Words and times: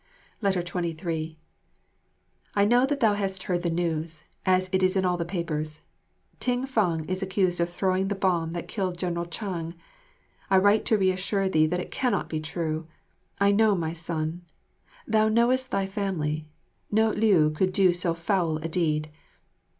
23 0.41 1.37
I 2.55 2.65
know 2.65 2.87
that 2.87 3.01
thou 3.01 3.13
hast 3.13 3.43
heard 3.43 3.61
the 3.61 3.69
news, 3.69 4.23
as 4.47 4.67
it 4.73 4.81
is 4.81 4.97
in 4.97 5.05
all 5.05 5.15
the 5.15 5.23
papers. 5.23 5.81
Ting 6.39 6.65
fang 6.65 7.05
is 7.05 7.21
accused 7.21 7.61
of 7.61 7.69
throwing 7.69 8.07
the 8.07 8.15
bomb 8.15 8.51
that 8.53 8.67
killed 8.67 8.97
General 8.97 9.27
Chang. 9.27 9.75
I 10.49 10.57
write 10.57 10.85
to 10.85 10.97
reassure 10.97 11.49
thee 11.49 11.67
that 11.67 11.79
it 11.79 11.91
cannot 11.91 12.29
be 12.29 12.39
true. 12.39 12.87
I 13.39 13.51
know 13.51 13.75
my 13.75 13.93
son. 13.93 14.41
Thou 15.05 15.27
knowest 15.27 15.69
thy 15.69 15.85
family. 15.85 16.47
No 16.89 17.11
Liu 17.11 17.51
could 17.51 17.71
do 17.71 17.93
so 17.93 18.15
foul 18.15 18.57
a 18.57 18.67
deed. 18.67 19.07